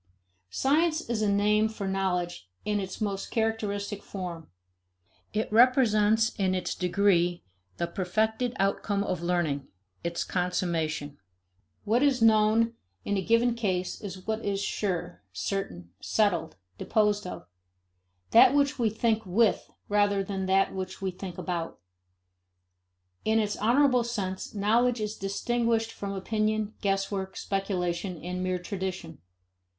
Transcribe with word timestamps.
Science 0.49 1.01
is 1.11 1.21
a 1.21 1.31
name 1.31 1.69
for 1.69 1.87
knowledge 1.87 2.49
in 2.65 2.79
its 2.79 2.99
most 3.01 3.29
characteristic 3.29 4.01
form. 4.01 4.49
It 5.31 5.47
represents 5.53 6.33
in 6.39 6.55
its 6.55 6.73
degree, 6.73 7.43
the 7.77 7.85
perfected 7.85 8.55
outcome 8.57 9.03
of 9.03 9.21
learning, 9.21 9.67
its 10.03 10.23
consummation. 10.23 11.19
What 11.85 12.01
is 12.01 12.19
known, 12.19 12.73
in 13.05 13.15
a 13.15 13.21
given 13.21 13.53
case, 13.53 14.01
is 14.01 14.25
what 14.25 14.43
is 14.43 14.59
sure, 14.59 15.21
certain, 15.33 15.91
settled, 16.01 16.55
disposed 16.79 17.27
of; 17.27 17.45
that 18.31 18.55
which 18.55 18.79
we 18.79 18.89
think 18.89 19.23
with 19.23 19.69
rather 19.87 20.23
than 20.23 20.47
that 20.47 20.73
which 20.73 20.99
we 21.03 21.11
think 21.11 21.37
about. 21.37 21.77
In 23.23 23.37
its 23.37 23.55
honorable 23.55 24.03
sense, 24.03 24.55
knowledge 24.55 24.99
is 24.99 25.15
distinguished 25.15 25.91
from 25.91 26.11
opinion, 26.13 26.73
guesswork, 26.81 27.37
speculation, 27.37 28.17
and 28.25 28.41
mere 28.43 28.57
tradition. 28.57 29.19